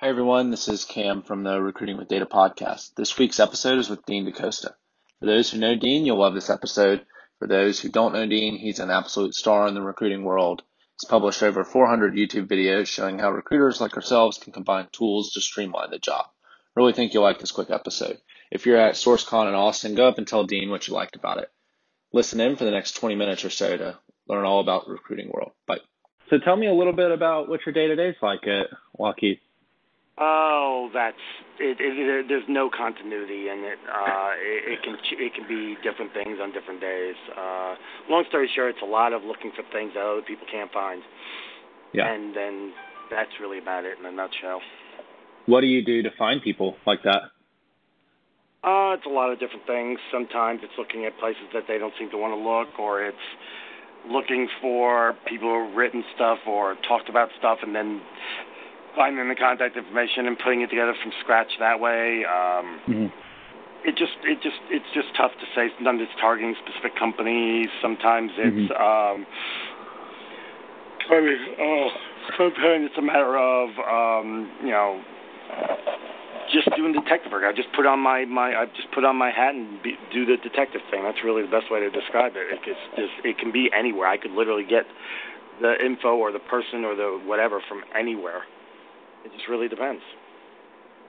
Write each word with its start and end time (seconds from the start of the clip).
Hi, 0.00 0.06
everyone. 0.06 0.52
This 0.52 0.68
is 0.68 0.84
Cam 0.84 1.22
from 1.22 1.42
the 1.42 1.60
Recruiting 1.60 1.96
with 1.96 2.06
Data 2.06 2.24
podcast. 2.24 2.94
This 2.94 3.18
week's 3.18 3.40
episode 3.40 3.80
is 3.80 3.90
with 3.90 4.06
Dean 4.06 4.26
DaCosta. 4.26 4.76
For 5.18 5.26
those 5.26 5.50
who 5.50 5.58
know 5.58 5.74
Dean, 5.74 6.06
you'll 6.06 6.20
love 6.20 6.34
this 6.34 6.50
episode. 6.50 7.04
For 7.40 7.48
those 7.48 7.80
who 7.80 7.88
don't 7.88 8.12
know 8.12 8.24
Dean, 8.24 8.56
he's 8.56 8.78
an 8.78 8.92
absolute 8.92 9.34
star 9.34 9.66
in 9.66 9.74
the 9.74 9.82
recruiting 9.82 10.22
world. 10.22 10.62
He's 10.92 11.08
published 11.08 11.42
over 11.42 11.64
400 11.64 12.14
YouTube 12.14 12.46
videos 12.46 12.86
showing 12.86 13.18
how 13.18 13.32
recruiters 13.32 13.80
like 13.80 13.96
ourselves 13.96 14.38
can 14.38 14.52
combine 14.52 14.86
tools 14.92 15.32
to 15.32 15.40
streamline 15.40 15.90
the 15.90 15.98
job. 15.98 16.26
Really 16.76 16.92
think 16.92 17.12
you'll 17.12 17.24
like 17.24 17.40
this 17.40 17.50
quick 17.50 17.70
episode. 17.70 18.18
If 18.52 18.66
you're 18.66 18.78
at 18.78 18.94
SourceCon 18.94 19.48
in 19.48 19.54
Austin, 19.54 19.96
go 19.96 20.06
up 20.06 20.18
and 20.18 20.28
tell 20.28 20.44
Dean 20.44 20.70
what 20.70 20.86
you 20.86 20.94
liked 20.94 21.16
about 21.16 21.38
it. 21.38 21.50
Listen 22.12 22.38
in 22.38 22.54
for 22.54 22.64
the 22.64 22.70
next 22.70 22.92
20 22.92 23.16
minutes 23.16 23.44
or 23.44 23.50
so 23.50 23.76
to 23.76 23.98
learn 24.28 24.44
all 24.44 24.60
about 24.60 24.86
recruiting 24.86 25.28
world. 25.28 25.50
Bye. 25.66 25.78
So 26.30 26.38
tell 26.38 26.54
me 26.54 26.68
a 26.68 26.72
little 26.72 26.92
bit 26.92 27.10
about 27.10 27.48
what 27.48 27.66
your 27.66 27.72
day 27.72 27.88
to 27.88 27.96
day 27.96 28.10
is 28.10 28.16
like 28.22 28.46
at 28.46 28.68
Lockheed. 28.96 29.40
Oh, 30.20 30.90
that's 30.92 31.16
it, 31.60 31.78
it. 31.78 32.26
There's 32.28 32.48
no 32.48 32.68
continuity 32.68 33.48
in 33.48 33.62
it. 33.62 33.78
Uh, 33.86 34.30
it. 34.34 34.72
It 34.72 34.82
can 34.82 34.96
it 34.98 35.34
can 35.34 35.46
be 35.46 35.76
different 35.82 36.12
things 36.12 36.38
on 36.42 36.52
different 36.52 36.80
days. 36.80 37.14
Uh, 37.36 37.76
long 38.10 38.24
story 38.28 38.50
short, 38.54 38.70
it's 38.74 38.82
a 38.82 38.86
lot 38.86 39.12
of 39.12 39.22
looking 39.22 39.52
for 39.54 39.62
things 39.72 39.92
that 39.94 40.02
other 40.02 40.22
people 40.22 40.46
can't 40.50 40.72
find. 40.72 41.02
Yeah. 41.92 42.12
And 42.12 42.34
then 42.34 42.72
that's 43.10 43.30
really 43.40 43.58
about 43.58 43.84
it 43.84 43.98
in 43.98 44.06
a 44.06 44.12
nutshell. 44.12 44.60
What 45.46 45.62
do 45.62 45.66
you 45.66 45.84
do 45.84 46.02
to 46.02 46.10
find 46.18 46.42
people 46.42 46.76
like 46.84 47.02
that? 47.04 47.30
Uh, 48.64 48.98
it's 48.98 49.06
a 49.06 49.08
lot 49.08 49.30
of 49.30 49.38
different 49.38 49.66
things. 49.66 50.00
Sometimes 50.12 50.60
it's 50.62 50.74
looking 50.76 51.06
at 51.06 51.16
places 51.18 51.46
that 51.54 51.64
they 51.68 51.78
don't 51.78 51.94
seem 51.98 52.10
to 52.10 52.18
want 52.18 52.34
to 52.34 52.42
look, 52.42 52.78
or 52.78 53.06
it's 53.06 53.16
looking 54.10 54.48
for 54.60 55.14
people 55.26 55.48
who've 55.48 55.76
written 55.76 56.02
stuff 56.14 56.38
or 56.46 56.76
talked 56.86 57.08
about 57.08 57.28
stuff, 57.38 57.58
and 57.62 57.74
then 57.74 58.00
finding 58.98 59.28
the 59.30 59.38
contact 59.38 59.78
information 59.78 60.26
and 60.26 60.34
putting 60.36 60.60
it 60.60 60.68
together 60.68 60.94
from 60.98 61.14
scratch 61.22 61.48
that 61.62 61.78
way. 61.78 62.26
Um, 62.26 62.66
mm-hmm. 62.90 63.06
It 63.86 63.94
just, 63.94 64.18
it 64.26 64.42
just, 64.42 64.58
it's 64.74 64.90
just 64.92 65.14
tough 65.16 65.30
to 65.38 65.46
say. 65.54 65.70
Sometimes 65.78 66.02
it's 66.02 66.18
targeting 66.20 66.58
specific 66.66 66.98
companies. 66.98 67.70
Sometimes 67.80 68.34
it's, 68.34 68.72
mm-hmm. 68.74 68.74
um, 68.74 69.22
oh, 71.14 71.88
sometimes 72.36 72.90
it's 72.90 72.98
a 72.98 73.06
matter 73.06 73.38
of, 73.38 73.70
um, 73.78 74.50
you 74.66 74.74
know, 74.74 75.00
just 76.52 76.68
doing 76.76 76.92
detective 76.92 77.30
work. 77.30 77.44
I 77.46 77.54
just 77.54 77.70
put 77.76 77.86
on 77.86 78.00
my 78.00 78.24
my 78.24 78.56
I 78.56 78.66
just 78.74 78.90
put 78.92 79.04
on 79.04 79.16
my 79.16 79.30
hat 79.30 79.54
and 79.54 79.80
be, 79.82 79.94
do 80.12 80.26
the 80.26 80.36
detective 80.42 80.80
thing. 80.90 81.04
That's 81.04 81.22
really 81.22 81.42
the 81.42 81.52
best 81.52 81.70
way 81.70 81.78
to 81.80 81.90
describe 81.90 82.32
it. 82.34 82.50
It, 82.50 82.60
it's 82.66 82.84
just, 82.96 83.14
it 83.24 83.38
can 83.38 83.52
be 83.52 83.70
anywhere. 83.70 84.08
I 84.08 84.16
could 84.18 84.32
literally 84.32 84.64
get 84.64 84.84
the 85.60 85.74
info 85.84 86.16
or 86.16 86.32
the 86.32 86.40
person 86.40 86.84
or 86.84 86.96
the 86.96 87.20
whatever 87.24 87.60
from 87.68 87.82
anywhere. 87.94 88.42
It 89.24 89.32
just 89.32 89.48
really 89.48 89.68
depends. 89.68 90.02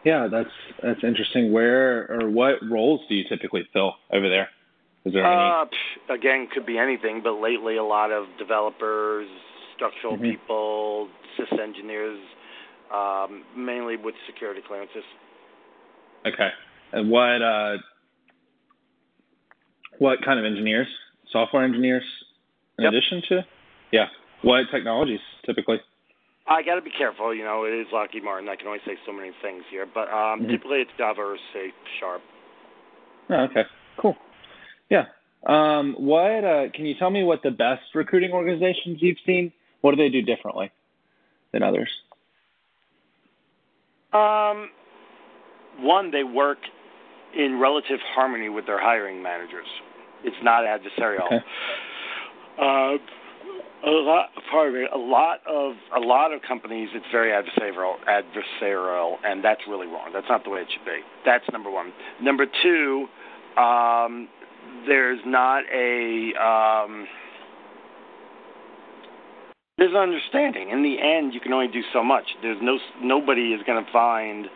Yeah, 0.03 0.27
that's 0.31 0.49
that's 0.81 1.03
interesting. 1.03 1.51
Where 1.51 2.09
or 2.09 2.29
what 2.29 2.55
roles 2.69 3.01
do 3.09 3.15
you 3.15 3.25
typically 3.27 3.67
fill 3.73 3.93
over 4.11 4.29
there? 4.29 4.49
Is 5.05 5.13
there 5.13 5.25
uh, 5.25 5.65
any? 5.65 6.17
Again, 6.17 6.47
could 6.53 6.65
be 6.65 6.77
anything, 6.77 7.21
but 7.23 7.33
lately 7.33 7.77
a 7.77 7.83
lot 7.83 8.11
of 8.11 8.25
developers, 8.37 9.27
structural 9.75 10.13
mm-hmm. 10.13 10.31
people, 10.31 11.09
sys 11.37 11.59
engineers, 11.59 12.19
um, 12.93 13.43
mainly 13.57 13.97
with 13.97 14.15
security 14.25 14.61
clearances. 14.65 15.03
Okay, 16.25 16.49
and 16.93 17.09
what 17.09 17.41
uh, 17.41 17.77
what 19.99 20.19
kind 20.23 20.39
of 20.39 20.45
engineers? 20.45 20.87
Software 21.31 21.63
engineers, 21.63 22.03
in 22.77 22.85
yep. 22.85 22.93
addition 22.93 23.21
to, 23.29 23.45
yeah. 23.91 24.05
What 24.41 24.63
technologies 24.71 25.19
typically? 25.45 25.79
I 26.49 26.63
got 26.63 26.75
to 26.75 26.81
be 26.81 26.89
careful. 26.89 27.33
You 27.33 27.43
know, 27.43 27.65
it 27.65 27.73
is 27.73 27.87
Lockheed 27.93 28.23
Martin. 28.23 28.49
I 28.49 28.55
can 28.55 28.67
only 28.67 28.79
say 28.85 28.93
so 29.05 29.13
many 29.13 29.29
things 29.41 29.63
here, 29.69 29.85
but 29.85 30.09
um, 30.09 30.41
mm-hmm. 30.41 30.51
typically 30.51 30.79
it's 30.79 30.91
or 30.99 31.37
C 31.53 31.69
Sharp. 31.99 32.21
Oh, 33.29 33.45
okay, 33.51 33.63
cool. 34.01 34.15
Yeah. 34.89 35.05
Um, 35.45 35.95
what 35.97 36.43
uh, 36.43 36.71
can 36.73 36.85
you 36.85 36.95
tell 36.97 37.11
me 37.11 37.23
what 37.23 37.43
the 37.43 37.51
best 37.51 37.83
recruiting 37.93 38.31
organizations 38.31 38.97
you've 38.99 39.17
seen? 39.25 39.53
What 39.81 39.91
do 39.91 39.97
they 39.97 40.09
do 40.09 40.23
differently 40.23 40.71
than 41.53 41.63
others? 41.63 41.89
Um, 44.11 44.69
one, 45.79 46.11
they 46.11 46.23
work 46.23 46.57
in 47.37 47.59
relative 47.61 47.99
harmony 48.15 48.49
with 48.49 48.65
their 48.65 48.81
hiring 48.81 49.21
managers. 49.21 49.67
It's 50.23 50.35
not 50.43 50.63
adversarial. 50.63 51.27
Okay. 51.27 51.45
Uh, 52.59 52.97
a 53.85 53.89
lot, 53.89 54.29
pardon 54.51 54.81
me, 54.81 54.87
a 54.93 54.97
lot 54.97 55.39
of 55.47 55.73
a 55.95 55.99
lot 55.99 56.33
of 56.33 56.41
companies, 56.41 56.89
it's 56.93 57.05
very 57.11 57.31
adversarial, 57.31 57.95
adversarial, 58.07 59.15
and 59.23 59.43
that's 59.43 59.61
really 59.67 59.87
wrong. 59.87 60.11
That's 60.13 60.27
not 60.29 60.43
the 60.43 60.49
way 60.49 60.61
it 60.61 60.67
should 60.71 60.85
be. 60.85 60.99
That's 61.25 61.45
number 61.51 61.71
one. 61.71 61.93
Number 62.21 62.45
two, 62.61 63.07
um, 63.57 64.27
there's 64.85 65.19
not 65.25 65.63
a 65.73 66.33
um, 66.35 67.07
there's 69.77 69.91
an 69.91 69.97
understanding. 69.97 70.71
In 70.71 70.83
the 70.83 70.97
end, 70.99 71.33
you 71.33 71.39
can 71.39 71.53
only 71.53 71.69
do 71.69 71.81
so 71.93 72.03
much. 72.03 72.25
There's 72.41 72.59
no 72.61 72.77
nobody 73.01 73.53
is 73.53 73.61
going 73.65 73.83
to 73.83 73.91
find. 73.91 74.47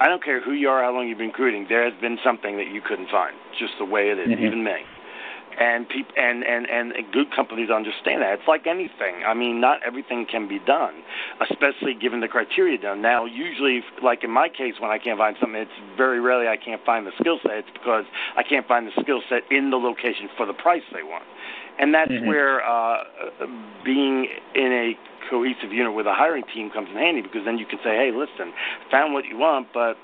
I 0.00 0.08
don't 0.08 0.24
care 0.24 0.40
who 0.42 0.52
you 0.52 0.68
are, 0.68 0.82
how 0.82 0.94
long 0.94 1.08
you've 1.08 1.18
been 1.18 1.28
recruiting. 1.28 1.66
There 1.68 1.84
has 1.84 2.00
been 2.00 2.18
something 2.24 2.56
that 2.56 2.68
you 2.72 2.80
couldn't 2.80 3.10
find. 3.10 3.36
Just 3.58 3.72
the 3.78 3.84
way 3.84 4.10
it 4.10 4.18
is, 4.18 4.28
mm-hmm. 4.28 4.46
even 4.46 4.64
me 4.64 4.80
and 5.60 5.86
people 5.88 6.14
and, 6.16 6.42
and 6.42 6.66
and 6.66 6.92
good 7.12 7.30
companies 7.36 7.68
understand 7.68 8.22
that. 8.22 8.40
It's 8.40 8.48
like 8.48 8.66
anything. 8.66 9.22
I 9.26 9.34
mean, 9.34 9.60
not 9.60 9.82
everything 9.86 10.24
can 10.24 10.48
be 10.48 10.58
done, 10.58 11.04
especially 11.38 11.92
given 11.92 12.20
the 12.20 12.28
criteria 12.28 12.78
done. 12.78 13.02
Now, 13.02 13.26
usually, 13.26 13.84
like 14.02 14.24
in 14.24 14.30
my 14.30 14.48
case, 14.48 14.80
when 14.80 14.90
I 14.90 14.98
can't 14.98 15.18
find 15.18 15.36
something, 15.38 15.60
it's 15.60 15.78
very 15.96 16.18
rarely 16.18 16.48
I 16.48 16.56
can't 16.56 16.82
find 16.84 17.06
the 17.06 17.12
skill 17.20 17.38
set. 17.42 17.68
It's 17.68 17.70
because 17.74 18.04
I 18.36 18.42
can't 18.42 18.66
find 18.66 18.88
the 18.88 19.02
skill 19.02 19.20
set 19.28 19.42
in 19.50 19.68
the 19.68 19.76
location 19.76 20.30
for 20.36 20.46
the 20.46 20.54
price 20.54 20.82
they 20.94 21.02
want, 21.02 21.24
and 21.78 21.92
that's 21.94 22.10
mm-hmm. 22.10 22.26
where 22.26 22.64
uh, 22.64 23.04
being 23.84 24.28
in 24.54 24.72
a 24.72 24.98
cohesive 25.28 25.72
unit 25.72 25.94
with 25.94 26.06
a 26.06 26.14
hiring 26.14 26.44
team 26.54 26.70
comes 26.70 26.88
in 26.90 26.96
handy 26.96 27.20
because 27.20 27.44
then 27.44 27.58
you 27.58 27.66
can 27.66 27.78
say, 27.84 27.94
hey, 27.94 28.10
listen, 28.16 28.52
found 28.90 29.12
what 29.12 29.26
you 29.26 29.36
want, 29.36 29.68
but 29.74 29.94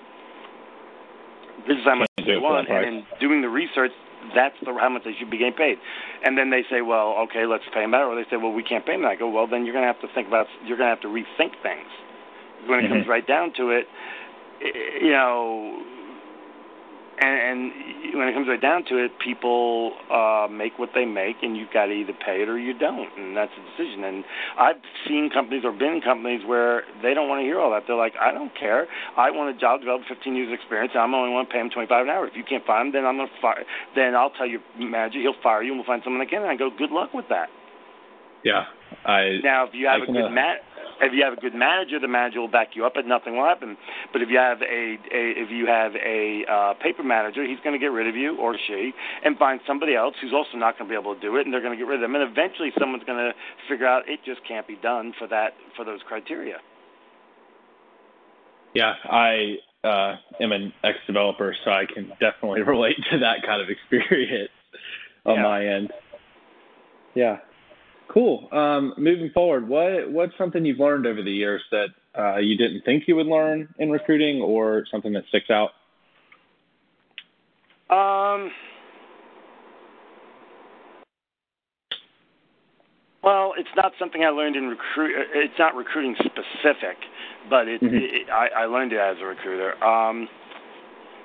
this 1.67 1.79
is 1.79 1.85
how 1.85 1.97
much 1.97 2.09
you 2.19 2.41
want, 2.43 2.69
and 2.69 2.85
in 2.85 3.07
doing 3.19 3.41
the 3.41 3.49
research, 3.49 3.91
that's 4.35 4.57
the, 4.65 4.73
how 4.75 4.89
much 4.89 5.05
they 5.05 5.15
should 5.19 5.31
be 5.31 5.39
getting 5.39 5.55
paid. 5.55 5.79
And 6.25 6.37
then 6.37 6.51
they 6.51 6.63
say, 6.71 6.81
well, 6.81 7.29
okay, 7.29 7.47
let's 7.47 7.65
pay 7.73 7.81
them 7.81 7.93
better. 7.93 8.07
Or 8.07 8.17
they 8.17 8.29
say, 8.31 8.37
well, 8.37 8.53
we 8.53 8.63
can't 8.63 8.85
pay 8.85 8.93
them. 8.93 9.05
I 9.05 9.17
go, 9.17 9.29
well, 9.29 9.47
then 9.47 9.65
you're 9.65 9.75
going 9.75 9.87
to 9.87 9.93
have 9.93 10.01
to 10.03 10.09
think 10.15 10.29
about, 10.29 10.47
you're 10.65 10.79
going 10.79 10.89
to 10.91 10.95
have 10.95 11.03
to 11.03 11.09
rethink 11.09 11.55
things. 11.63 11.91
When 12.67 12.81
it 12.81 12.83
mm-hmm. 12.83 12.95
comes 12.95 13.07
right 13.07 13.27
down 13.27 13.53
to 13.59 13.71
it, 13.71 13.87
you 15.01 15.11
know, 15.11 15.83
and, 17.19 17.37
and 17.41 18.19
when 18.19 18.29
it 18.29 18.35
comes 18.35 18.49
right 18.49 18.61
down 18.61 18.85
to 18.89 19.03
it, 19.03 19.13
people 19.23 19.93
uh, 20.13 20.49
make 20.51 20.79
what 20.79 20.91
they 20.95 21.05
make, 21.05 21.37
and 21.43 21.57
you've 21.57 21.73
got 21.73 21.87
to 21.87 21.93
either 21.93 22.13
pay 22.13 22.43
it 22.43 22.49
or 22.49 22.59
you 22.59 22.77
don't, 22.77 23.09
and 23.17 23.37
that's 23.37 23.53
a 23.57 23.63
decision. 23.73 24.05
And 24.05 24.25
I've 24.59 24.81
seen 25.09 25.31
companies 25.33 25.65
or 25.65 25.73
been 25.73 26.01
in 26.01 26.01
companies 26.01 26.43
where 26.47 26.85
they 27.03 27.15
don't 27.15 27.29
want 27.29 27.41
to 27.41 27.45
hear 27.45 27.61
all 27.61 27.71
that. 27.73 27.85
They're 27.87 27.97
like, 27.97 28.15
I 28.21 28.33
don't 28.33 28.53
care. 28.59 28.87
I 29.17 29.31
want 29.31 29.55
a 29.55 29.59
Java 29.59 29.81
develop 29.81 30.03
15 30.09 30.37
years 30.37 30.49
of 30.49 30.55
experience, 30.55 30.93
and 30.95 31.03
I'm 31.03 31.15
only 31.15 31.33
want 31.33 31.49
to 31.49 31.53
pay 31.53 31.61
them 31.61 31.71
25 31.71 32.05
an 32.05 32.11
hour. 32.11 32.27
If 32.27 32.37
you 32.37 32.45
can't 32.45 32.65
find 32.65 32.93
them, 32.93 32.93
then 32.93 33.09
I'm 33.09 33.17
gonna 33.17 33.33
fire. 33.41 33.65
Then 33.95 34.15
I'll 34.15 34.31
tell 34.31 34.47
your 34.47 34.61
manager 34.79 35.21
he'll 35.21 35.41
fire 35.43 35.63
you, 35.63 35.73
and 35.73 35.81
we'll 35.81 35.89
find 35.89 36.03
someone 36.05 36.27
can. 36.29 36.43
And 36.43 36.51
I 36.51 36.57
go, 36.57 36.71
good 36.71 36.91
luck 36.91 37.15
with 37.15 37.27
that. 37.31 37.49
Yeah, 38.45 38.65
I. 39.07 39.39
Now, 39.43 39.65
if 39.67 39.75
you 39.75 39.87
have 39.87 40.03
I 40.03 40.05
a 40.05 40.07
good 40.07 40.31
mat 40.31 40.61
if 41.01 41.13
you 41.13 41.23
have 41.25 41.37
a 41.37 41.41
good 41.41 41.55
manager, 41.55 42.01
the 42.01 42.09
manager 42.09 42.41
will 42.41 42.49
back 42.49 42.71
you 42.75 42.87
up, 42.87 42.97
and 42.97 43.09
nothing 43.09 43.37
will 43.37 43.45
happen. 43.45 43.77
But 44.13 44.23
if 44.23 44.29
you 44.31 44.39
have 44.39 44.63
a, 44.63 44.97
a 45.13 45.23
if 45.37 45.51
you 45.51 45.67
have 45.67 45.93
a 45.95 46.45
uh, 46.49 46.75
paper 46.83 47.03
manager, 47.03 47.45
he's 47.45 47.61
going 47.63 47.75
to 47.75 47.79
get 47.79 47.93
rid 47.93 48.09
of 48.09 48.17
you 48.17 48.37
or 48.39 48.57
she 48.67 48.93
and 49.25 49.37
find 49.37 49.61
somebody 49.67 49.95
else 49.95 50.15
who's 50.21 50.33
also 50.33 50.57
not 50.57 50.79
going 50.79 50.89
to 50.89 50.93
be 50.93 50.99
able 50.99 51.15
to 51.15 51.21
do 51.21 51.37
it, 51.37 51.45
and 51.45 51.53
they're 51.53 51.61
going 51.61 51.77
to 51.77 51.79
get 51.79 51.89
rid 51.89 52.03
of 52.03 52.09
them. 52.09 52.15
And 52.15 52.25
eventually, 52.25 52.73
someone's 52.79 53.05
going 53.05 53.19
to 53.19 53.33
figure 53.69 53.87
out 53.87 54.09
it 54.09 54.21
just 54.25 54.41
can't 54.47 54.67
be 54.67 54.77
done 54.83 55.13
for 55.19 55.29
that 55.29 55.53
for 55.77 55.85
those 55.85 56.01
criteria. 56.07 56.57
Yeah, 58.75 58.93
I 59.05 59.57
uh, 59.85 60.17
am 60.41 60.53
an 60.53 60.73
ex-developer, 60.85 61.57
so 61.65 61.71
I 61.71 61.85
can 61.93 62.09
definitely 62.21 62.63
relate 62.67 62.97
to 63.11 63.19
that 63.21 63.45
kind 63.45 63.61
of 63.61 63.69
experience 63.69 64.51
on 65.25 65.37
yeah. 65.37 65.43
my 65.43 65.67
end. 65.67 65.93
Yeah. 67.15 67.37
Cool. 68.09 68.49
Um, 68.53 68.95
moving 68.97 69.31
forward, 69.35 69.69
what 69.69 70.11
what's 70.11 70.33
something 70.39 70.65
you've 70.65 70.79
learned 70.79 71.07
over 71.07 71.23
the 71.23 71.33
years 71.33 71.63
that 71.71 71.89
uh, 72.19 72.37
you 72.39 72.57
didn't 72.57 72.83
think 72.83 73.05
you 73.07 73.17
would 73.17 73.27
learn 73.27 73.69
in 73.79 73.91
recruiting, 73.91 74.41
or 74.41 74.85
something 74.91 75.13
that 75.13 75.25
sticks 75.29 75.51
out? 75.51 75.71
Um. 77.91 78.51
Well, 83.23 83.55
it's 83.59 83.69
not 83.75 83.93
something 83.99 84.23
I 84.23 84.29
learned 84.29 84.55
in 84.55 84.69
recruit. 84.69 85.13
It's 85.35 85.59
not 85.59 85.75
recruiting 85.75 86.15
specific, 86.15 86.97
but 87.51 87.67
it, 87.67 87.83
mm-hmm. 87.83 87.97
it 87.97 88.31
I, 88.31 88.63
I 88.63 88.65
learned 88.67 88.93
it 88.93 89.01
as 89.01 89.17
a 89.21 89.25
recruiter. 89.25 89.83
Um, 89.83 90.29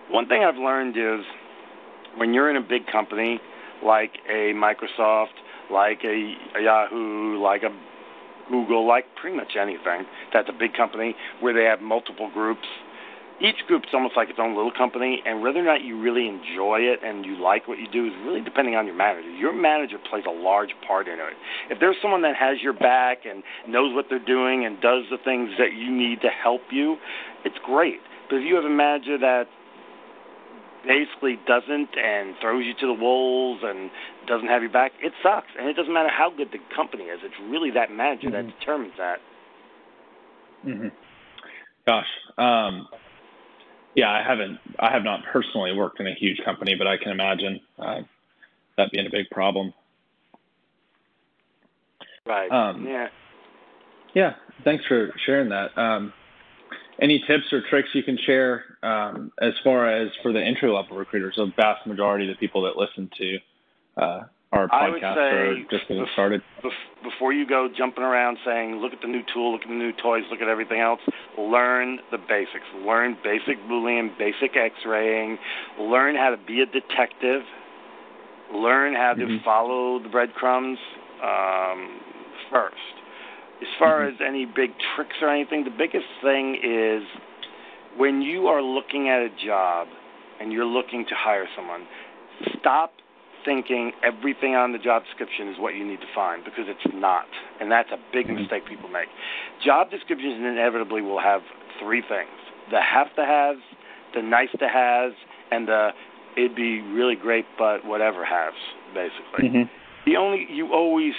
one 0.10 0.28
thing 0.28 0.44
I've 0.44 0.58
learned 0.58 0.98
is 0.98 1.24
when 2.18 2.34
you're 2.34 2.50
in 2.50 2.58
a 2.58 2.68
big 2.68 2.88
company 2.92 3.40
like 3.86 4.12
a 4.28 4.52
Microsoft 4.54 5.38
like 5.72 6.00
a, 6.04 6.36
a 6.58 6.64
Yahoo, 6.64 7.42
like 7.42 7.64
a 7.64 7.72
Google, 8.50 8.88
like 8.88 9.06
pretty 9.20 9.36
much 9.36 9.56
anything 9.60 10.06
that's 10.34 10.50
a 10.50 10.54
big 10.58 10.74
company 10.74 11.16
where 11.40 11.54
they 11.54 11.64
have 11.64 11.82
multiple 11.82 12.30
groups. 12.34 12.68
Each 13.40 13.58
group's 13.66 13.88
almost 13.92 14.16
like 14.16 14.30
its 14.30 14.38
own 14.40 14.56
little 14.56 14.72
company, 14.72 15.24
and 15.26 15.42
whether 15.42 15.60
or 15.60 15.64
not 15.64 15.82
you 15.82 16.00
really 16.00 16.28
enjoy 16.28 16.82
it 16.82 17.00
and 17.04 17.26
you 17.26 17.42
like 17.42 17.68
what 17.68 17.80
you 17.80 17.88
do 17.92 18.06
is 18.06 18.14
really 18.24 18.42
depending 18.42 18.76
on 18.76 18.86
your 18.86 18.96
manager. 18.96 19.32
Your 19.32 19.52
manager 19.52 19.98
plays 19.98 20.26
a 20.28 20.32
large 20.32 20.70
part 20.86 21.08
in 21.08 21.16
it. 21.16 21.34
If 21.72 21.80
there's 21.80 21.96
someone 22.04 22.22
that 22.22 22.36
has 22.36 22.62
your 22.62 22.74
back 22.74 23.26
and 23.26 23.42
knows 23.68 23.96
what 23.96 24.06
they're 24.10 24.24
doing 24.24 24.66
and 24.66 24.80
does 24.80 25.06
the 25.10 25.18
things 25.26 25.50
that 25.58 25.74
you 25.74 25.90
need 25.90 26.22
to 26.22 26.30
help 26.30 26.62
you, 26.70 26.98
it's 27.44 27.58
great. 27.66 28.00
But 28.30 28.38
if 28.38 28.44
you 28.46 28.56
have 28.56 28.66
a 28.66 28.70
manager 28.70 29.18
that 29.18 29.46
basically 30.86 31.40
doesn't 31.48 31.98
and 31.98 32.36
throws 32.42 32.66
you 32.66 32.74
to 32.80 32.88
the 32.88 33.00
wolves 33.00 33.62
and 33.64 33.90
doesn't 34.28 34.48
have 34.48 34.62
your 34.62 34.72
back, 34.72 34.92
it 35.02 35.14
sucks. 35.24 35.48
And 35.60 35.70
it 35.70 35.74
doesn't 35.74 35.94
matter 35.94 36.10
how 36.10 36.32
good 36.36 36.50
the 36.52 36.60
company 36.76 37.06
is. 37.06 37.20
It's 37.24 37.36
really 37.50 37.72
that 37.72 37.92
manager 37.92 38.30
mm-hmm. 38.30 38.48
that 38.48 38.60
determines 38.60 38.94
that. 38.98 39.20
Mm-hmm. 40.66 40.88
Gosh, 41.88 42.08
um, 42.38 42.88
yeah, 43.96 44.10
I 44.12 44.24
haven't, 44.26 44.60
I 44.80 44.92
have 44.92 45.04
not 45.04 45.22
personally 45.32 45.74
worked 45.74 46.00
in 46.00 46.08
a 46.08 46.14
huge 46.14 46.38
company, 46.46 46.76
but 46.78 46.88
I 46.88 46.98
can 46.98 47.12
imagine 47.12 47.60
uh, 47.80 48.02
that 48.78 48.92
being 48.92 49.08
a 49.08 49.10
big 49.10 49.30
problem. 49.32 49.74
Right. 52.26 52.52
Um, 52.52 52.86
yeah. 52.88 53.08
Yeah. 54.14 54.34
Thanks 54.64 54.86
for 54.88 55.12
sharing 55.26 55.50
that. 55.50 55.76
Um, 55.78 56.14
any 57.02 57.24
tips 57.26 57.52
or 57.52 57.64
tricks 57.68 57.90
you 57.94 58.04
can 58.04 58.18
share 58.26 58.64
um, 58.84 59.32
as 59.42 59.54
far 59.64 59.90
as 59.90 60.10
for 60.22 60.32
the 60.32 60.40
entry 60.40 60.70
level 60.70 60.98
recruiters, 60.98 61.38
a 61.40 61.48
vast 61.56 61.88
majority 61.88 62.30
of 62.30 62.36
the 62.36 62.40
people 62.40 62.62
that 62.64 62.78
listen 62.78 63.10
to 63.18 63.38
uh, 63.98 64.22
our 64.52 64.68
podcast 64.68 65.18
are 65.18 65.56
just 65.70 65.88
getting 65.88 66.06
started? 66.14 66.42
Before 67.04 67.34
you 67.34 67.48
go 67.48 67.70
jumping 67.76 68.04
around 68.04 68.38
saying, 68.46 68.76
look 68.76 68.94
at 68.94 69.02
the 69.02 69.08
new 69.08 69.22
tool, 69.34 69.54
look 69.54 69.62
at 69.62 69.70
the 69.70 69.74
new 69.74 69.94
toys, 69.94 70.24
look 70.30 70.42
at 70.42 70.48
everything 70.48 70.80
else, 70.80 71.00
learn 71.38 72.00
the 72.12 72.18
basics. 72.18 72.66
Learn 72.86 73.18
basic 73.24 73.58
Boolean, 73.70 74.18
basic 74.18 74.56
x 74.56 74.76
raying, 74.86 75.38
learn 75.80 76.16
how 76.16 76.30
to 76.30 76.38
be 76.46 76.62
a 76.62 76.66
detective, 76.66 77.42
learn 78.54 78.94
how 78.94 79.14
to 79.14 79.24
mm-hmm. 79.24 79.44
follow 79.46 80.02
the 80.02 80.10
breadcrumbs 80.10 80.80
um, 81.24 82.00
first 82.52 82.76
as 83.62 83.68
far 83.78 84.02
mm-hmm. 84.02 84.16
as 84.16 84.28
any 84.28 84.46
big 84.46 84.72
tricks 84.96 85.16
or 85.22 85.30
anything, 85.30 85.64
the 85.64 85.70
biggest 85.70 86.10
thing 86.22 86.58
is 86.64 87.04
when 87.98 88.22
you 88.22 88.48
are 88.48 88.62
looking 88.62 89.10
at 89.10 89.20
a 89.20 89.30
job 89.46 89.88
and 90.40 90.52
you're 90.52 90.66
looking 90.66 91.06
to 91.08 91.16
hire 91.16 91.46
someone, 91.56 91.86
stop 92.60 92.94
thinking 93.46 93.92
everything 94.04 94.56
on 94.56 94.72
the 94.72 94.78
job 94.78 95.04
description 95.04 95.48
is 95.48 95.58
what 95.60 95.76
you 95.76 95.86
need 95.86 96.02
to 96.02 96.12
find 96.14 96.44
because 96.44 96.66
it's 96.68 96.94
not. 96.94 97.26
And 97.60 97.72
that's 97.72 97.90
a 97.92 97.98
big 98.14 98.28
mm-hmm. 98.28 98.42
mistake 98.42 98.66
people 98.66 98.90
make. 98.90 99.08
Job 99.64 99.90
descriptions 99.90 100.38
inevitably 100.40 101.02
will 101.02 101.20
have 101.20 101.42
three 101.80 102.02
things 102.02 102.30
the 102.72 102.80
have 102.82 103.14
to 103.16 103.26
haves, 103.26 103.62
the 104.16 104.22
nice 104.22 104.52
to 104.58 104.68
haves, 104.68 105.16
and 105.52 105.68
the 105.68 105.90
it'd 106.38 106.56
be 106.56 106.80
really 106.80 107.16
great 107.16 107.46
but 107.58 107.86
whatever 107.86 108.26
haves, 108.26 108.56
basically. 108.94 109.50
Mm-hmm. 109.50 110.10
The 110.10 110.16
only 110.16 110.48
you 110.50 110.74
always 110.74 111.14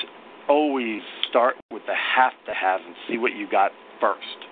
always 0.49 1.03
start 1.29 1.57
with 1.71 1.83
the 1.87 1.95
have 1.95 2.33
to 2.47 2.55
have 2.55 2.81
and 2.85 2.95
see 3.09 3.19
what 3.19 3.33
you 3.37 3.49
got 3.49 3.71
first. 4.01 4.49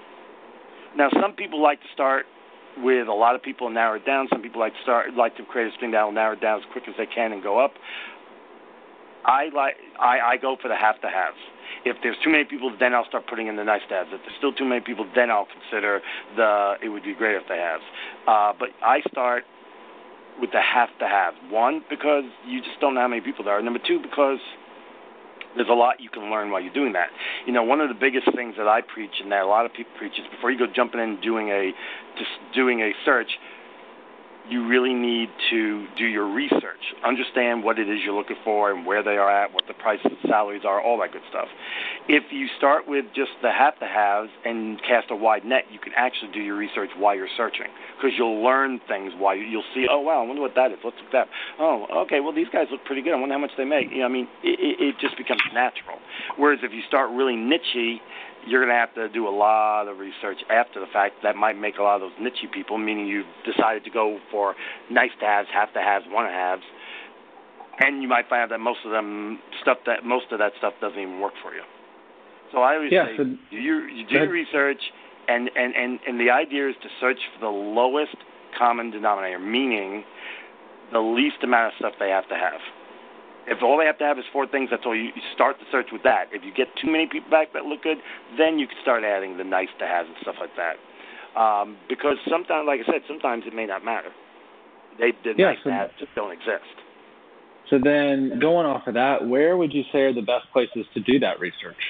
Now, 0.96 1.08
some 1.20 1.32
people 1.32 1.62
like 1.62 1.80
to 1.80 1.86
start 1.92 2.26
with 2.78 3.08
a 3.08 3.12
lot 3.12 3.34
of 3.34 3.42
people 3.42 3.66
and 3.66 3.74
narrow 3.74 3.96
it 3.96 4.06
down. 4.06 4.28
Some 4.32 4.42
people 4.42 4.60
like 4.60 4.72
to 4.74 4.82
start 4.82 5.14
like 5.14 5.36
to 5.36 5.44
create 5.44 5.72
a 5.72 5.76
string 5.76 5.92
that 5.92 6.02
will 6.02 6.12
narrow 6.12 6.32
it 6.32 6.40
down 6.40 6.58
as 6.58 6.64
quick 6.72 6.84
as 6.88 6.94
they 6.96 7.06
can 7.06 7.32
and 7.32 7.42
go 7.42 7.58
up. 7.62 7.72
I 9.24 9.50
like 9.54 9.76
I, 9.98 10.18
I 10.20 10.36
go 10.36 10.56
for 10.60 10.68
the 10.68 10.76
have 10.76 11.00
to 11.02 11.08
haves. 11.08 11.40
If 11.84 11.96
there's 12.02 12.16
too 12.22 12.30
many 12.30 12.44
people, 12.44 12.74
then 12.78 12.94
I'll 12.94 13.06
start 13.06 13.26
putting 13.26 13.46
in 13.46 13.56
the 13.56 13.64
nice 13.64 13.82
to 13.88 13.94
haves. 13.94 14.10
If 14.12 14.20
there's 14.22 14.36
still 14.38 14.52
too 14.52 14.64
many 14.64 14.80
people, 14.80 15.06
then 15.14 15.30
I'll 15.30 15.48
consider 15.48 16.00
the 16.36 16.74
it 16.82 16.88
would 16.88 17.04
be 17.04 17.14
great 17.14 17.36
if 17.36 17.44
they 17.48 17.58
have. 17.58 17.80
Uh, 18.26 18.52
but 18.58 18.70
I 18.82 19.00
start 19.10 19.44
with 20.40 20.52
the 20.52 20.60
have 20.60 20.88
to 20.98 21.06
have. 21.06 21.34
One, 21.50 21.84
because 21.88 22.24
you 22.46 22.60
just 22.60 22.80
don't 22.80 22.94
know 22.94 23.00
how 23.00 23.08
many 23.08 23.20
people 23.20 23.44
there 23.44 23.54
are. 23.54 23.62
Number 23.62 23.80
two, 23.86 24.00
because 24.00 24.38
there's 25.56 25.68
a 25.68 25.74
lot 25.74 26.00
you 26.00 26.10
can 26.10 26.30
learn 26.30 26.50
while 26.50 26.60
you're 26.60 26.72
doing 26.72 26.92
that. 26.92 27.08
You 27.46 27.52
know, 27.52 27.62
one 27.62 27.80
of 27.80 27.88
the 27.88 27.94
biggest 27.94 28.30
things 28.34 28.54
that 28.56 28.68
I 28.68 28.80
preach 28.82 29.20
and 29.22 29.32
that 29.32 29.42
a 29.42 29.46
lot 29.46 29.66
of 29.66 29.72
people 29.72 29.92
preach 29.98 30.14
is 30.18 30.26
before 30.30 30.50
you 30.50 30.58
go 30.58 30.66
jumping 30.66 31.00
in 31.00 31.20
doing 31.20 31.48
a 31.50 31.72
just 32.18 32.30
doing 32.54 32.80
a 32.80 32.92
search, 33.04 33.30
you 34.50 34.66
really 34.66 34.94
need 34.94 35.28
to 35.50 35.86
do 35.96 36.04
your 36.04 36.32
research, 36.32 36.82
understand 37.04 37.62
what 37.62 37.78
it 37.78 37.88
is 37.88 37.98
you're 38.04 38.14
looking 38.14 38.36
for 38.44 38.72
and 38.72 38.84
where 38.84 39.02
they 39.02 39.16
are 39.16 39.30
at, 39.30 39.52
what 39.54 39.64
the 39.68 39.74
prices, 39.74 40.06
and 40.06 40.18
salaries 40.28 40.62
are, 40.66 40.82
all 40.82 40.98
that 41.00 41.12
good 41.12 41.22
stuff. 41.30 41.46
If 42.08 42.24
you 42.30 42.48
start 42.58 42.88
with 42.88 43.06
just 43.14 43.30
the 43.42 43.50
have 43.50 43.78
to 43.78 43.86
haves 43.86 44.30
and 44.44 44.80
cast 44.82 45.10
a 45.10 45.16
wide 45.16 45.44
net, 45.44 45.64
you 45.70 45.78
can 45.78 45.92
actually 45.96 46.32
do 46.32 46.40
your 46.40 46.56
research 46.56 46.90
while 46.98 47.14
you're 47.14 47.32
searching 47.36 47.68
because 47.96 48.10
you'll 48.18 48.42
learn 48.42 48.80
things 48.88 49.12
while 49.16 49.36
you, 49.36 49.44
you'll 49.44 49.70
see, 49.74 49.86
oh, 49.90 50.00
wow, 50.00 50.22
I 50.22 50.26
wonder 50.26 50.42
what 50.42 50.54
that 50.56 50.72
is. 50.72 50.78
Let's 50.82 50.96
look 51.02 51.12
that. 51.12 51.28
Oh, 51.58 51.86
okay, 52.06 52.20
well, 52.20 52.34
these 52.34 52.48
guys 52.52 52.66
look 52.70 52.84
pretty 52.84 53.02
good. 53.02 53.12
I 53.12 53.20
wonder 53.20 53.34
how 53.34 53.40
much 53.40 53.52
they 53.56 53.64
make. 53.64 53.90
You 53.90 54.00
know, 54.00 54.06
I 54.06 54.08
mean, 54.08 54.28
it, 54.42 54.80
it 54.80 54.94
just 55.00 55.16
becomes 55.16 55.42
natural. 55.54 55.98
Whereas 56.36 56.60
if 56.62 56.72
you 56.72 56.82
start 56.88 57.10
really 57.10 57.34
nichey, 57.34 58.02
you're 58.46 58.64
going 58.64 58.74
to 58.74 58.78
have 58.78 58.94
to 58.94 59.08
do 59.08 59.28
a 59.28 59.34
lot 59.34 59.88
of 59.88 59.98
research 59.98 60.38
after 60.50 60.80
the 60.80 60.86
fact. 60.92 61.16
That 61.22 61.36
might 61.36 61.58
make 61.58 61.78
a 61.78 61.82
lot 61.82 61.96
of 61.96 62.00
those 62.02 62.18
niche 62.20 62.44
people, 62.52 62.78
meaning 62.78 63.06
you've 63.06 63.26
decided 63.44 63.84
to 63.84 63.90
go 63.90 64.18
for 64.30 64.54
nice 64.90 65.10
to 65.20 65.26
haves, 65.26 65.48
have 65.52 65.72
to 65.74 65.80
haves, 65.80 66.04
want 66.08 66.28
to 66.28 66.32
haves, 66.32 66.62
and 67.80 68.02
you 68.02 68.08
might 68.08 68.28
find 68.28 68.42
out 68.42 68.50
that 68.50 68.60
most 68.60 68.80
of 68.84 68.92
them 68.92 69.38
stuff 69.62 69.78
that 69.86 70.04
most 70.04 70.26
of 70.32 70.38
that 70.38 70.52
stuff 70.58 70.74
doesn't 70.80 70.98
even 70.98 71.20
work 71.20 71.34
for 71.42 71.54
you. 71.54 71.62
So 72.52 72.58
I 72.58 72.74
always 72.76 72.92
yeah, 72.92 73.06
say 73.06 73.16
so 73.16 73.22
you, 73.50 73.86
you 73.86 74.06
do 74.06 74.14
your 74.14 74.30
research, 74.30 74.80
and, 75.28 75.50
and 75.54 75.74
and 75.74 76.00
and 76.06 76.20
the 76.20 76.30
idea 76.30 76.68
is 76.68 76.76
to 76.82 76.88
search 77.00 77.18
for 77.34 77.40
the 77.40 77.52
lowest 77.52 78.16
common 78.58 78.90
denominator, 78.90 79.38
meaning 79.38 80.04
the 80.92 81.00
least 81.00 81.36
amount 81.42 81.72
of 81.72 81.78
stuff 81.78 81.92
they 81.98 82.10
have 82.10 82.28
to 82.28 82.34
have. 82.34 82.60
If 83.46 83.62
all 83.62 83.78
they 83.78 83.86
have 83.86 83.98
to 83.98 84.04
have 84.04 84.18
is 84.18 84.24
four 84.32 84.46
things, 84.46 84.68
that's 84.70 84.82
all. 84.84 84.94
You, 84.94 85.10
you 85.14 85.22
start 85.34 85.56
the 85.58 85.66
search 85.70 85.88
with 85.92 86.02
that. 86.02 86.28
If 86.32 86.44
you 86.44 86.52
get 86.52 86.68
too 86.80 86.90
many 86.90 87.06
people 87.06 87.30
back 87.30 87.52
that 87.52 87.64
look 87.64 87.82
good, 87.82 87.98
then 88.38 88.58
you 88.58 88.66
can 88.66 88.76
start 88.82 89.04
adding 89.04 89.36
the 89.36 89.44
nice 89.44 89.72
to 89.78 89.86
haves 89.86 90.08
and 90.08 90.16
stuff 90.22 90.36
like 90.40 90.54
that. 90.56 90.76
Um, 91.38 91.76
because 91.88 92.16
sometimes, 92.28 92.66
like 92.66 92.80
I 92.80 92.86
said, 92.86 93.02
sometimes 93.06 93.44
it 93.46 93.54
may 93.54 93.66
not 93.66 93.84
matter. 93.84 94.10
They 94.98 95.12
the 95.24 95.34
yeah, 95.36 95.54
nice 95.54 95.58
so, 95.64 95.70
to 95.70 95.74
haves 95.74 95.92
just 95.98 96.14
don't 96.14 96.32
exist. 96.32 96.76
So 97.70 97.78
then, 97.82 98.38
going 98.40 98.66
off 98.66 98.86
of 98.86 98.94
that, 98.94 99.26
where 99.26 99.56
would 99.56 99.72
you 99.72 99.84
say 99.92 100.00
are 100.00 100.12
the 100.12 100.22
best 100.22 100.50
places 100.52 100.86
to 100.94 101.00
do 101.00 101.18
that 101.20 101.38
research? 101.38 101.89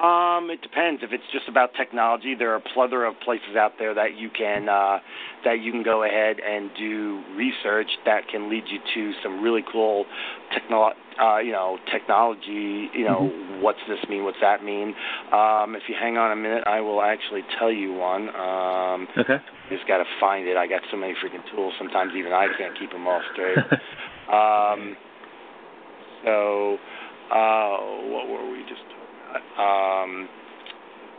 Um, 0.00 0.50
it 0.50 0.60
depends. 0.60 1.02
If 1.04 1.12
it's 1.12 1.24
just 1.32 1.48
about 1.48 1.70
technology, 1.78 2.34
there 2.34 2.50
are 2.52 2.56
a 2.56 2.66
plethora 2.74 3.08
of 3.08 3.20
places 3.20 3.54
out 3.56 3.74
there 3.78 3.94
that 3.94 4.18
you 4.18 4.28
can 4.28 4.68
uh, 4.68 4.98
that 5.44 5.60
you 5.60 5.70
can 5.70 5.84
go 5.84 6.02
ahead 6.02 6.38
and 6.40 6.70
do 6.76 7.22
research 7.36 7.86
that 8.04 8.26
can 8.26 8.50
lead 8.50 8.64
you 8.66 8.80
to 8.94 9.12
some 9.22 9.40
really 9.40 9.62
cool 9.70 10.04
techno- 10.52 10.94
uh, 11.22 11.38
you 11.38 11.52
know, 11.52 11.78
technology. 11.92 12.90
You 12.92 13.04
know, 13.04 13.30
mm-hmm. 13.30 13.62
what's 13.62 13.78
this 13.88 14.00
mean? 14.08 14.24
What's 14.24 14.42
that 14.42 14.64
mean? 14.64 14.94
Um, 15.30 15.76
if 15.76 15.82
you 15.88 15.94
hang 15.94 16.18
on 16.18 16.32
a 16.32 16.36
minute, 16.36 16.64
I 16.66 16.80
will 16.80 17.00
actually 17.00 17.42
tell 17.56 17.70
you 17.70 17.92
one. 17.92 18.34
Um, 18.34 19.06
okay. 19.16 19.38
Just 19.70 19.86
got 19.86 19.98
to 19.98 20.04
find 20.18 20.48
it. 20.48 20.56
I 20.56 20.66
got 20.66 20.82
so 20.90 20.96
many 20.96 21.14
freaking 21.14 21.48
tools. 21.54 21.72
Sometimes 21.78 22.12
even 22.18 22.32
I 22.32 22.48
can't 22.58 22.76
keep 22.76 22.90
them 22.90 23.06
all 23.06 23.22
straight. 23.32 23.58
um, 24.28 24.96
so, 26.24 26.78
uh, 27.30 27.78
what 28.10 28.28
were 28.28 28.50
we 28.50 28.62
just? 28.68 28.82
Um, 29.58 30.28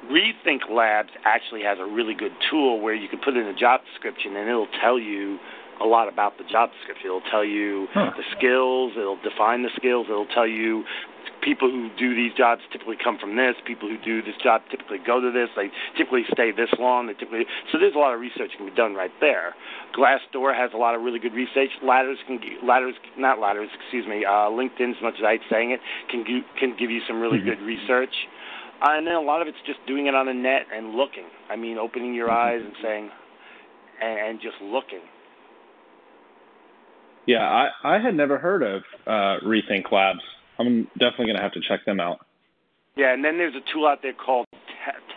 Rethink 0.09 0.69
Labs 0.69 1.09
actually 1.25 1.63
has 1.63 1.77
a 1.79 1.85
really 1.85 2.13
good 2.13 2.33
tool 2.49 2.81
where 2.81 2.93
you 2.93 3.07
can 3.07 3.19
put 3.19 3.35
in 3.35 3.45
a 3.45 3.55
job 3.55 3.81
description 3.91 4.35
and 4.35 4.49
it'll 4.49 4.67
tell 4.81 4.99
you 4.99 5.39
a 5.81 5.85
lot 5.85 6.07
about 6.07 6.37
the 6.37 6.43
job 6.49 6.69
description. 6.71 7.07
It'll 7.07 7.29
tell 7.31 7.43
you 7.43 7.87
huh. 7.93 8.11
the 8.15 8.23
skills, 8.37 8.93
it'll 8.97 9.21
define 9.21 9.63
the 9.63 9.71
skills, 9.75 10.07
it'll 10.09 10.27
tell 10.27 10.47
you 10.47 10.83
people 11.45 11.69
who 11.69 11.93
do 11.93 12.17
these 12.17 12.33
jobs 12.33 12.65
typically 12.73 12.97
come 12.97 13.21
from 13.21 13.37
this. 13.37 13.53
People 13.69 13.87
who 13.87 14.01
do 14.01 14.25
this 14.25 14.33
job 14.41 14.65
typically 14.73 14.97
go 14.97 15.21
to 15.21 15.29
this. 15.29 15.47
They 15.55 15.69
typically 15.95 16.25
stay 16.33 16.49
this 16.49 16.73
long. 16.81 17.05
They 17.05 17.13
typically 17.13 17.45
so 17.71 17.77
there's 17.77 17.93
a 17.93 18.01
lot 18.01 18.13
of 18.13 18.19
research 18.19 18.51
can 18.57 18.65
be 18.65 18.73
done 18.73 18.97
right 18.97 19.13
there. 19.21 19.53
Glassdoor 19.93 20.57
has 20.57 20.73
a 20.73 20.77
lot 20.81 20.95
of 20.97 21.05
really 21.05 21.19
good 21.19 21.37
research. 21.37 21.69
Ladders 21.85 22.17
can 22.25 22.41
ladders 22.65 22.95
not 23.15 23.39
ladders 23.39 23.69
excuse 23.79 24.09
me. 24.09 24.25
Uh, 24.25 24.49
LinkedIn, 24.49 24.97
as 24.97 25.01
much 25.05 25.21
as 25.21 25.23
I 25.23 25.37
hate 25.37 25.45
saying 25.49 25.71
it, 25.71 25.79
can 26.09 26.25
can 26.59 26.75
give 26.75 26.89
you 26.89 26.99
some 27.07 27.21
really 27.21 27.37
mm-hmm. 27.37 27.55
good 27.55 27.61
research. 27.61 28.13
Uh, 28.81 28.97
and 28.97 29.07
then 29.07 29.15
a 29.15 29.21
lot 29.21 29.41
of 29.41 29.47
it's 29.47 29.61
just 29.65 29.79
doing 29.87 30.07
it 30.07 30.15
on 30.15 30.25
the 30.25 30.33
net 30.33 30.67
and 30.73 30.95
looking. 30.97 31.29
I 31.49 31.55
mean, 31.55 31.77
opening 31.77 32.13
your 32.13 32.27
mm-hmm. 32.27 32.57
eyes 32.57 32.61
and 32.65 32.75
saying, 32.81 33.09
and, 34.01 34.19
and 34.19 34.41
just 34.41 34.57
looking. 34.61 35.05
Yeah, 37.25 37.41
I, 37.41 37.95
I 37.95 37.99
had 37.99 38.13
never 38.13 38.37
heard 38.37 38.61
of 38.61 38.83
uh, 39.07 39.43
Rethink 39.45 39.91
Labs. 39.91 40.19
I'm 40.59 40.87
definitely 40.99 41.27
going 41.27 41.37
to 41.37 41.43
have 41.43 41.53
to 41.53 41.61
check 41.67 41.85
them 41.85 41.99
out. 41.99 42.25
Yeah, 42.95 43.13
and 43.13 43.23
then 43.23 43.37
there's 43.37 43.55
a 43.55 43.73
tool 43.73 43.87
out 43.87 43.99
there 44.01 44.13
called 44.13 44.47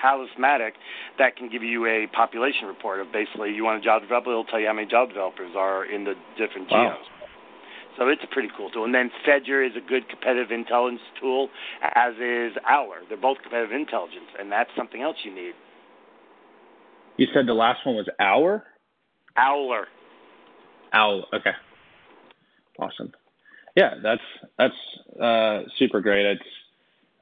Talismanic 0.02 0.74
that 1.18 1.36
can 1.36 1.48
give 1.48 1.62
you 1.62 1.86
a 1.86 2.06
population 2.14 2.66
report 2.66 3.00
of 3.00 3.12
basically 3.12 3.52
you 3.52 3.64
want 3.64 3.80
a 3.80 3.84
Java 3.84 4.04
developer, 4.04 4.30
it'll 4.30 4.44
tell 4.44 4.58
you 4.58 4.66
how 4.66 4.72
many 4.72 4.88
Java 4.88 5.08
developers 5.08 5.52
are 5.56 5.84
in 5.84 6.04
the 6.04 6.14
different 6.36 6.70
wow. 6.70 6.96
geos. 6.98 7.06
So 7.98 8.08
it's 8.08 8.22
a 8.22 8.32
pretty 8.32 8.48
cool 8.56 8.70
tool. 8.70 8.84
And 8.84 8.94
then 8.94 9.10
Fedger 9.26 9.66
is 9.66 9.74
a 9.76 9.86
good 9.86 10.08
competitive 10.08 10.52
intelligence 10.52 11.02
tool, 11.20 11.48
as 11.82 12.14
is 12.14 12.52
Owler. 12.68 13.02
They're 13.08 13.18
both 13.18 13.38
competitive 13.42 13.74
intelligence, 13.74 14.30
and 14.38 14.50
that's 14.50 14.70
something 14.76 15.02
else 15.02 15.16
you 15.24 15.34
need. 15.34 15.54
You 17.16 17.26
said 17.34 17.46
the 17.46 17.54
last 17.54 17.84
one 17.84 17.96
was 17.96 18.06
Hour? 18.20 18.62
Owler. 19.36 19.86
Owl. 20.92 21.24
Okay. 21.34 21.50
Awesome. 22.78 23.12
Yeah, 23.76 23.94
that's 24.02 24.22
that's 24.56 24.74
uh, 25.22 25.62
super 25.78 26.00
great. 26.00 26.24
It's 26.26 26.42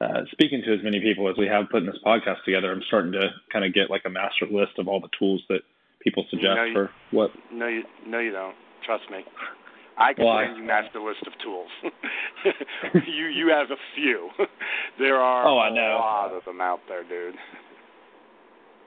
uh, 0.01 0.21
speaking 0.31 0.61
to 0.65 0.73
as 0.73 0.79
many 0.83 0.99
people 0.99 1.29
as 1.29 1.37
we 1.37 1.47
have 1.47 1.65
putting 1.71 1.87
this 1.87 1.99
podcast 2.05 2.43
together. 2.45 2.71
I'm 2.71 2.83
starting 2.87 3.11
to 3.13 3.29
kind 3.51 3.65
of 3.65 3.73
get 3.73 3.89
like 3.89 4.03
a 4.05 4.09
master 4.09 4.45
list 4.49 4.77
of 4.77 4.87
all 4.87 4.99
the 4.99 5.09
tools 5.17 5.41
that 5.49 5.61
people 6.01 6.25
suggest 6.29 6.55
no, 6.55 6.63
you, 6.65 6.73
for 6.73 6.89
what. 7.11 7.31
No, 7.51 7.67
you 7.67 7.83
no, 8.05 8.19
you 8.19 8.31
don't. 8.31 8.55
Trust 8.85 9.09
me. 9.11 9.23
I 9.97 10.13
can 10.13 10.25
Why? 10.25 10.45
send 10.45 10.57
you 10.57 10.63
master 10.63 10.99
list 10.99 11.25
of 11.25 11.33
tools. 11.43 11.69
you 13.07 13.25
you 13.25 13.47
have 13.49 13.71
a 13.71 13.77
few. 13.95 14.29
there 14.99 15.15
are 15.17 15.47
Oh, 15.47 15.57
I 15.57 15.69
a 15.69 15.73
know. 15.73 15.97
lot 15.99 16.31
of 16.33 16.45
them 16.45 16.61
out 16.61 16.81
there, 16.87 17.03
dude. 17.03 17.35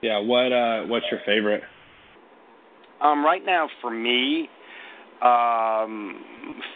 Yeah. 0.01 0.19
What 0.19 0.51
uh, 0.53 0.83
What's 0.85 1.05
your 1.11 1.19
favorite? 1.25 1.63
Um, 3.01 3.25
right 3.25 3.43
now, 3.45 3.67
for 3.81 3.89
me, 3.91 4.47
um, 5.21 6.23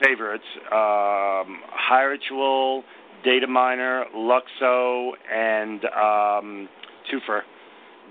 favorites: 0.03 0.43
um, 0.71 1.61
Hiretual, 1.71 2.83
Data 3.23 3.47
Miner, 3.47 4.05
Luxo, 4.15 5.11
and 5.31 5.83
um, 5.85 6.69
Toofr. 7.11 7.41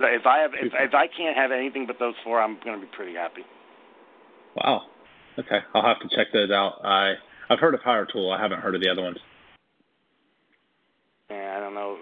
If 0.01 0.27
I 0.27 0.39
have, 0.41 0.51
if, 0.55 0.73
if 0.75 0.95
I 0.95 1.07
can't 1.07 1.37
have 1.37 1.53
anything 1.53 1.87
but 1.87 1.99
those 2.01 2.15
four, 2.25 2.41
I'm 2.43 2.59
going 2.65 2.81
to 2.81 2.85
be 2.85 2.91
pretty 2.97 3.15
happy. 3.15 3.43
Wow. 4.57 4.83
Okay, 5.39 5.59
I'll 5.75 5.83
have 5.83 6.01
to 6.01 6.09
check 6.17 6.29
those 6.33 6.51
out. 6.51 6.81
I 6.85 7.15
I've 7.51 7.59
heard 7.59 7.75
of 7.75 7.81
Hiretual. 7.83 8.33
I 8.33 8.41
haven't 8.41 8.61
heard 8.61 8.75
of 8.75 8.81
the 8.81 8.89
other 8.89 9.03
ones. 9.03 9.19
And 11.31 11.49
I 11.49 11.61
don't 11.61 11.75
know. 11.75 11.97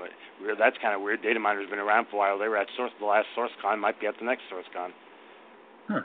That's 0.59 0.77
kind 0.83 0.95
of 0.95 1.03
weird. 1.03 1.23
Data 1.23 1.41
Miner's 1.41 1.71
been 1.71 1.79
around 1.79 2.07
for 2.11 2.17
a 2.17 2.19
while. 2.19 2.39
They 2.39 2.49
were 2.49 2.57
at 2.57 2.67
Source 2.77 2.93
the 2.99 3.07
last 3.07 3.27
SourceCon. 3.37 3.79
Might 3.79 4.01
be 4.01 4.07
at 4.07 4.15
the 4.19 4.25
next 4.25 4.43
SourceCon. 4.53 4.91
Huh. 5.89 6.01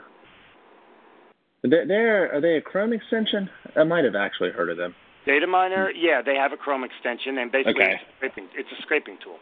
They're, 1.62 1.86
they're 1.86 2.34
are 2.34 2.40
they 2.40 2.56
a 2.56 2.60
Chrome 2.60 2.92
extension? 2.92 3.50
I 3.76 3.84
might 3.84 4.04
have 4.04 4.14
actually 4.14 4.50
heard 4.50 4.70
of 4.70 4.76
them. 4.76 4.94
Data 5.26 5.46
Miner, 5.46 5.90
yeah, 5.90 6.22
they 6.24 6.36
have 6.36 6.52
a 6.52 6.56
Chrome 6.56 6.84
extension, 6.84 7.38
and 7.38 7.52
basically 7.52 7.82
Okay. 7.82 7.92
it's, 7.94 8.02
a 8.02 8.16
scraping, 8.16 8.48
it's 8.54 8.68
a 8.78 8.82
scraping 8.82 9.18
tool. 9.22 9.36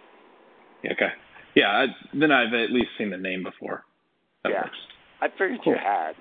Yeah, 0.82 0.92
Okay. 0.92 1.08
Yeah, 1.54 1.68
I, 1.68 1.86
then 2.12 2.32
I've 2.32 2.52
at 2.52 2.70
least 2.70 2.88
seen 2.98 3.08
the 3.10 3.16
name 3.16 3.42
before. 3.42 3.84
That 4.42 4.52
Yeah. 4.52 4.62
works. 4.62 4.76
I 5.22 5.28
figured 5.28 5.60
Cool. 5.64 5.72
you 5.72 5.78
had. 5.78 6.12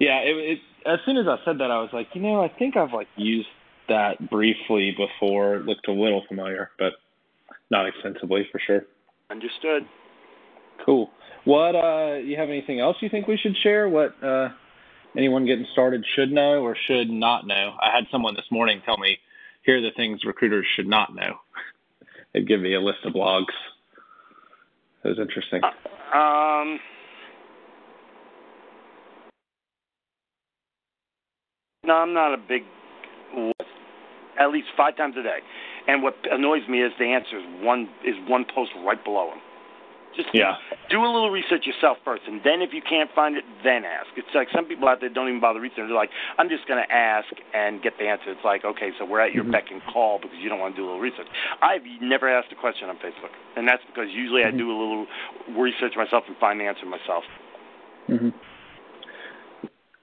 Yeah, 0.00 0.18
it, 0.18 0.36
it, 0.36 0.58
as 0.84 0.98
soon 1.06 1.16
as 1.16 1.26
I 1.28 1.36
said 1.44 1.58
that, 1.58 1.70
I 1.70 1.80
was 1.80 1.90
like, 1.92 2.08
you 2.14 2.20
know, 2.22 2.42
I 2.42 2.48
think 2.48 2.76
I've 2.76 2.92
like 2.92 3.06
used 3.16 3.48
that 3.88 4.30
briefly 4.30 4.96
before. 4.96 5.56
It 5.56 5.64
looked 5.66 5.86
a 5.86 5.92
little 5.92 6.24
familiar, 6.26 6.70
but 6.78 6.94
not 7.70 7.86
extensively 7.86 8.48
for 8.50 8.60
sure. 8.66 8.82
Understood. 9.30 9.84
Cool. 10.84 11.10
What 11.44 11.76
uh 11.76 12.14
you 12.16 12.36
have 12.36 12.48
anything 12.48 12.80
else 12.80 12.96
you 13.00 13.08
think 13.08 13.28
we 13.28 13.36
should 13.36 13.56
share? 13.62 13.88
What 13.88 14.14
uh 14.24 14.48
anyone 15.16 15.46
getting 15.46 15.66
started 15.72 16.04
should 16.14 16.30
know 16.30 16.62
or 16.62 16.76
should 16.86 17.10
not 17.10 17.46
know? 17.46 17.74
I 17.80 17.94
had 17.94 18.04
someone 18.10 18.34
this 18.34 18.50
morning 18.50 18.82
tell 18.84 18.98
me 18.98 19.18
here 19.64 19.78
are 19.78 19.80
the 19.80 19.90
things 19.96 20.20
recruiters 20.24 20.66
should 20.74 20.88
not 20.88 21.14
know. 21.14 21.36
They'd 22.34 22.48
give 22.48 22.60
me 22.60 22.74
a 22.74 22.80
list 22.80 22.98
of 23.04 23.12
blogs. 23.12 23.54
It 25.04 25.08
was 25.08 25.18
interesting. 25.18 25.60
Uh, 25.62 26.16
um, 26.16 26.78
no, 31.84 31.94
I'm 31.94 32.14
not 32.14 32.34
a 32.34 32.36
big. 32.36 32.62
At 34.38 34.50
least 34.50 34.68
five 34.76 34.96
times 34.96 35.14
a 35.18 35.22
day, 35.22 35.38
and 35.88 36.02
what 36.02 36.14
annoys 36.30 36.66
me 36.68 36.82
is 36.82 36.92
the 36.98 37.04
answer 37.04 37.38
is 37.38 37.44
one 37.62 37.88
is 38.04 38.14
one 38.28 38.44
post 38.54 38.70
right 38.84 39.02
below 39.02 39.30
them. 39.30 39.40
Just 40.14 40.28
Yeah. 40.34 40.56
do 40.90 41.00
a 41.04 41.08
little 41.08 41.30
research 41.30 41.66
yourself 41.66 41.98
first, 42.04 42.22
and 42.26 42.42
then 42.42 42.60
if 42.60 42.74
you 42.74 42.82
can't 42.82 43.10
find 43.12 43.36
it, 43.36 43.44
then 43.62 43.84
ask. 43.84 44.08
It's 44.16 44.34
like 44.34 44.50
some 44.50 44.66
people 44.66 44.88
out 44.88 45.00
there 45.00 45.08
don't 45.08 45.28
even 45.28 45.40
bother 45.40 45.58
researching. 45.60 45.86
They're 45.86 45.96
like, 45.96 46.10
I'm 46.38 46.48
just 46.50 46.66
going 46.66 46.84
to 46.84 46.92
ask 46.92 47.28
and 47.54 47.80
get 47.80 47.96
the 47.98 48.08
answer. 48.08 48.30
It's 48.30 48.44
like, 48.44 48.64
okay, 48.64 48.92
so 48.98 49.04
we're 49.04 49.20
at 49.20 49.32
your 49.32 49.44
Mhm. 49.44 49.52
beck 49.52 49.70
and 49.70 49.84
call 49.86 50.18
because 50.18 50.36
you 50.38 50.48
don't 50.50 50.58
want 50.60 50.76
to 50.76 50.80
do 50.80 50.84
a 50.84 50.88
little 50.88 51.00
research. 51.00 51.28
I've 51.62 51.84
never 52.00 52.28
asked 52.28 52.52
a 52.52 52.56
question 52.56 52.88
on 52.90 52.96
Facebook, 52.98 53.32
and 53.56 53.66
that's 53.66 53.82
because 53.86 54.10
usually 54.10 54.42
Mhm. 54.42 54.48
I 54.48 54.50
do 54.50 54.70
a 54.70 54.76
little 54.78 55.06
research 55.56 55.96
myself 55.96 56.28
and 56.28 56.36
find 56.36 56.60
the 56.60 56.64
answer 56.66 56.84
myself. 56.84 57.24
Mhm. 58.08 58.32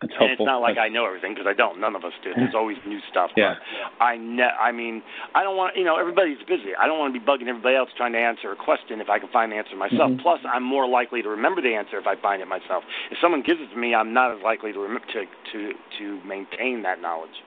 That's 0.02 0.14
And 0.22 0.32
it's 0.32 0.40
not 0.42 0.62
like 0.62 0.76
That's- 0.76 0.90
I 0.90 0.94
know 0.94 1.06
everything 1.06 1.34
because 1.34 1.46
I 1.46 1.52
don't. 1.54 1.78
None 1.80 1.94
of 1.94 2.06
us 2.06 2.14
do. 2.24 2.34
There's 2.34 2.56
always 2.56 2.78
new 2.88 3.02
stuff. 3.12 3.32
Yeah. 3.36 3.56
But 4.00 4.04
I 4.06 4.16
ne- 4.16 4.56
I 4.56 4.72
mean, 4.72 5.04
I 5.36 5.44
don't 5.44 5.58
want 5.58 5.76
you 5.76 5.84
know 5.84 5.98
everybody's 5.98 6.42
busy. 6.48 6.74
I 6.74 6.88
don't 6.88 6.98
want 7.00 7.14
to 7.14 7.20
be 7.20 7.26
bugging 7.26 7.50
everybody 7.50 7.76
else 7.76 7.90
trying 7.98 8.14
to 8.14 8.20
answer 8.20 8.50
a 8.52 8.56
question 8.56 9.02
if 9.02 9.10
I 9.10 9.20
can 9.20 9.28
find 9.28 9.52
the 9.52 9.58
answer 9.58 9.76
myself. 9.76 10.12
Mhm. 10.12 10.22
Plus, 10.22 10.40
I'm 10.46 10.64
more 10.64 10.88
likely 10.88 11.22
to 11.22 11.28
remember 11.28 11.60
the 11.62 11.76
answer 11.76 11.98
if 11.98 12.08
I 12.08 12.16
find 12.16 12.42
it 12.42 12.48
myself. 12.48 12.86
If 13.12 13.20
someone 13.20 13.42
gives 13.42 13.60
it 13.60 13.72
to 13.72 13.76
me, 13.78 13.94
I'm 13.94 14.14
not 14.14 14.32
as 14.32 14.42
likely 14.42 14.72
to 14.72 14.80
remember 14.80 15.06
to 15.08 15.26
to 15.52 15.74
to 15.98 16.22
maintain 16.24 16.84
that 16.84 17.02
knowledge. 17.02 17.44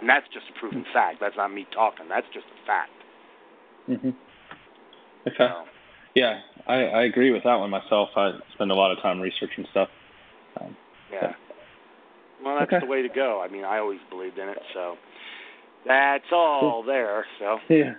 And 0.00 0.08
that's 0.08 0.26
just 0.28 0.48
a 0.48 0.52
proven 0.54 0.84
fact. 0.92 1.20
That's 1.20 1.36
not 1.36 1.52
me 1.52 1.66
talking. 1.70 2.08
That's 2.08 2.28
just 2.32 2.46
a 2.46 2.66
fact. 2.66 2.92
Mhm. 3.90 4.14
Okay. 5.26 5.36
So, 5.36 5.64
Yeah, 6.14 6.40
I, 6.66 6.74
I 6.86 7.02
agree 7.02 7.30
with 7.30 7.42
that 7.44 7.56
one 7.56 7.68
myself. 7.68 8.16
I 8.16 8.32
spend 8.54 8.70
a 8.70 8.74
lot 8.74 8.90
of 8.90 8.98
time 9.00 9.20
researching 9.20 9.66
stuff. 9.66 9.90
Um, 10.58 10.74
yeah. 11.12 11.34
Well, 12.48 12.56
that's 12.58 12.72
Okay. 12.72 12.80
the 12.80 12.90
way 12.90 13.02
to 13.02 13.10
go. 13.10 13.42
I 13.44 13.48
mean, 13.48 13.64
I 13.64 13.76
always 13.78 14.00
believed 14.08 14.38
in 14.38 14.48
it. 14.48 14.58
So 14.72 14.96
that's 15.86 16.24
all 16.32 16.60
Cool. 16.60 16.82
there. 16.84 17.26
So. 17.38 17.58
yeah. 17.68 17.92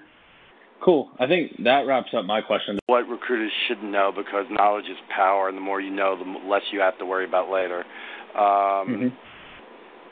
Cool. 0.81 1.11
I 1.19 1.27
think 1.27 1.61
that 1.63 1.85
wraps 1.85 2.13
up 2.15 2.25
my 2.25 2.41
question. 2.41 2.79
what 2.87 3.07
recruiters 3.07 3.51
should 3.67 3.83
know 3.83 4.11
because 4.11 4.45
knowledge 4.49 4.85
is 4.89 4.97
power, 5.15 5.47
and 5.49 5.55
the 5.55 5.61
more 5.61 5.79
you 5.79 5.91
know, 5.91 6.15
the 6.17 6.49
less 6.49 6.63
you 6.71 6.79
have 6.79 6.97
to 6.97 7.05
worry 7.05 7.25
about 7.25 7.49
later. 7.51 7.85
Um, 8.33 8.87
Mhm. 8.89 9.11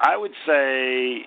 I 0.01 0.15
would 0.15 0.33
say 0.45 1.25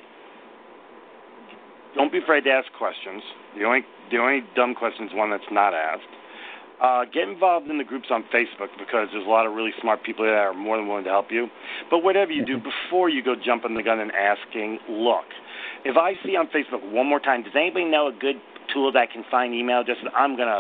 don't 1.97 2.13
be 2.13 2.19
afraid 2.19 2.45
to 2.45 2.51
ask 2.53 2.71
questions. 2.75 3.25
The 3.57 3.65
only 3.65 3.85
the 4.13 4.19
only 4.19 4.43
dumb 4.55 4.75
question 4.77 5.09
is 5.09 5.13
one 5.15 5.31
that's 5.31 5.51
not 5.51 5.75
asked. 5.75 6.07
Uh, 6.81 7.05
get 7.05 7.29
involved 7.29 7.69
in 7.69 7.77
the 7.77 7.85
groups 7.85 8.09
on 8.11 8.25
Facebook 8.33 8.69
because 8.79 9.09
there's 9.13 9.27
a 9.27 9.29
lot 9.29 9.47
of 9.47 9.53
really 9.53 9.73
smart 9.83 10.03
people 10.03 10.25
there 10.25 10.35
that 10.35 10.41
are 10.41 10.55
more 10.55 10.79
than 10.79 10.89
willing 10.89 11.05
to 11.05 11.11
help 11.11 11.31
you. 11.31 11.49
But 11.91 12.03
whatever 12.03 12.33
you 12.33 12.45
do, 12.45 12.59
before 12.91 13.11
you 13.11 13.23
go 13.23 13.35
jumping 13.37 13.75
the 13.75 13.83
gun 13.83 14.01
and 14.01 14.13
asking, 14.13 14.79
look. 14.89 15.27
If 15.85 15.97
I 15.97 16.15
see 16.25 16.37
on 16.37 16.49
Facebook 16.49 16.91
one 16.91 17.07
more 17.07 17.21
time, 17.21 17.43
does 17.43 17.53
anybody 17.55 17.85
know 17.85 18.09
a 18.09 18.13
good 18.13 18.37
tool 18.73 18.93
that 18.93 19.11
can 19.11 19.25
find 19.31 19.55
email 19.55 19.81
addresses? 19.81 20.05
I'm 20.15 20.37
gonna 20.37 20.51